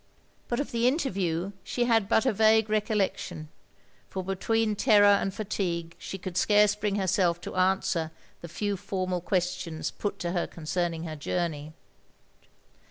But 0.47 0.59
of 0.59 0.71
the 0.71 0.87
interview 0.87 1.51
she 1.63 1.83
had 1.85 2.09
but 2.09 2.25
a 2.25 2.33
vague 2.33 2.69
re 2.71 2.81
collection, 2.81 3.49
for 4.09 4.23
between 4.23 4.75
terror 4.75 5.05
and 5.05 5.31
fatigue 5.31 5.95
she 5.99 6.17
could 6.17 6.37
scarce 6.37 6.73
bring 6.73 6.95
herself 6.95 7.39
to 7.41 7.55
answer 7.55 8.09
the 8.41 8.47
few 8.49 8.77
formal 8.77 9.21
questions 9.21 9.91
put 9.91 10.17
to 10.17 10.31
her 10.31 10.47
concerning 10.47 11.03
her 11.03 11.15
jotimey. 11.15 11.73